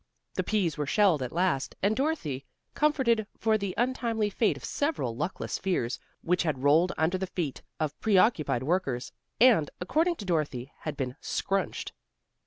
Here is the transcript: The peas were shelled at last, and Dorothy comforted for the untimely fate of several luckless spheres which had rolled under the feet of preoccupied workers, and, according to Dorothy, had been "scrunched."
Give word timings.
The 0.33 0.41
peas 0.43 0.79
were 0.79 0.87
shelled 0.87 1.21
at 1.21 1.31
last, 1.31 1.75
and 1.83 1.95
Dorothy 1.95 2.43
comforted 2.73 3.27
for 3.37 3.55
the 3.55 3.75
untimely 3.77 4.31
fate 4.31 4.57
of 4.57 4.65
several 4.65 5.15
luckless 5.15 5.53
spheres 5.53 5.99
which 6.23 6.41
had 6.41 6.63
rolled 6.63 6.91
under 6.97 7.19
the 7.19 7.27
feet 7.27 7.61
of 7.79 7.99
preoccupied 7.99 8.63
workers, 8.63 9.11
and, 9.39 9.69
according 9.79 10.15
to 10.15 10.25
Dorothy, 10.25 10.73
had 10.79 10.97
been 10.97 11.17
"scrunched." 11.21 11.93